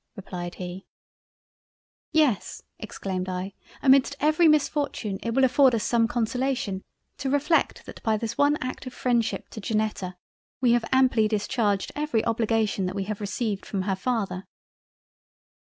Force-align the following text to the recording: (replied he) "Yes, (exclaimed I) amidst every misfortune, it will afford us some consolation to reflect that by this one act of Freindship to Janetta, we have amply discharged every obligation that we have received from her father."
(replied 0.15 0.55
he) 0.55 0.83
"Yes, 2.11 2.63
(exclaimed 2.79 3.29
I) 3.29 3.53
amidst 3.83 4.15
every 4.19 4.47
misfortune, 4.47 5.19
it 5.21 5.35
will 5.35 5.43
afford 5.43 5.75
us 5.75 5.83
some 5.83 6.07
consolation 6.07 6.81
to 7.17 7.29
reflect 7.29 7.85
that 7.85 8.01
by 8.01 8.17
this 8.17 8.35
one 8.35 8.57
act 8.61 8.87
of 8.87 8.95
Freindship 8.95 9.49
to 9.49 9.61
Janetta, 9.61 10.15
we 10.59 10.71
have 10.71 10.85
amply 10.91 11.27
discharged 11.27 11.91
every 11.95 12.25
obligation 12.25 12.87
that 12.87 12.95
we 12.95 13.03
have 13.03 13.21
received 13.21 13.63
from 13.63 13.83
her 13.83 13.95
father." 13.95 14.45